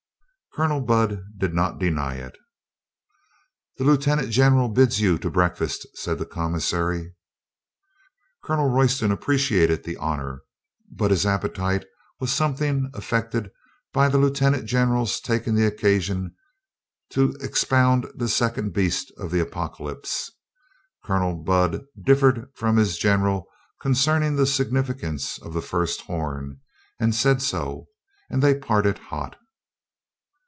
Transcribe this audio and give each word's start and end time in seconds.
Colonel 0.53 0.81
Budd 0.81 1.21
did 1.37 1.53
not 1.53 1.79
deny 1.79 2.15
it. 2.15 2.37
"The 3.77 3.85
lieutenant 3.85 4.31
general 4.31 4.67
bids 4.67 4.99
you 4.99 5.17
to 5.19 5.31
breakfast," 5.31 5.87
said 5.93 6.19
the 6.19 6.25
commissary. 6.25 7.15
Colonel 8.43 8.69
Royston 8.69 9.13
appreciated 9.13 9.85
the 9.85 9.95
honor, 9.95 10.41
but 10.91 11.09
his 11.09 11.25
appetite 11.25 11.85
was 12.19 12.33
something 12.33 12.91
affected 12.93 13.49
by 13.93 14.09
the 14.09 14.17
lieutenant 14.17 14.65
general 14.65 15.05
taking 15.05 15.57
occasion 15.63 16.35
to 17.11 17.31
expound 17.39 18.11
the 18.13 18.27
second 18.27 18.73
241 18.73 19.15
242 19.15 19.15
COLONEL 19.15 19.19
GREATHEART 19.23 19.23
beast 19.23 19.23
of 19.23 19.31
the 19.31 19.39
apocalypse. 19.39 20.31
Colonel 21.05 21.35
Budd 21.37 21.85
differed 22.03 22.49
from 22.55 22.75
his 22.75 22.97
general 22.97 23.47
concerning 23.79 24.35
the 24.35 24.45
significance 24.45 25.37
of 25.41 25.53
the 25.53 25.61
first 25.61 26.01
horn, 26.01 26.59
said 27.11 27.41
so 27.41 27.85
and 28.29 28.43
they 28.43 28.53
parted 28.53 28.97
hot. 28.97 29.37